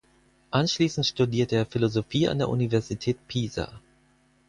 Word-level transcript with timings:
Anschließend 0.49 1.05
studierte 1.05 1.55
er 1.57 1.67
Philosophie 1.67 2.27
an 2.27 2.39
der 2.39 2.49
Universität 2.49 3.19
Pisa. 3.27 3.69